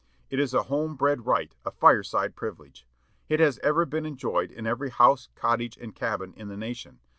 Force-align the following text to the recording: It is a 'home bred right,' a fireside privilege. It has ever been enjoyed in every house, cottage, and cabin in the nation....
It 0.31 0.39
is 0.39 0.55
a 0.55 0.63
'home 0.63 0.95
bred 0.95 1.27
right,' 1.27 1.53
a 1.63 1.69
fireside 1.69 2.35
privilege. 2.35 2.87
It 3.29 3.39
has 3.39 3.59
ever 3.59 3.85
been 3.85 4.07
enjoyed 4.07 4.49
in 4.49 4.65
every 4.65 4.89
house, 4.89 5.29
cottage, 5.35 5.77
and 5.77 5.93
cabin 5.93 6.33
in 6.35 6.47
the 6.47 6.57
nation.... 6.57 6.97